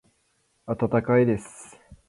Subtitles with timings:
[0.65, 1.79] 温かいです。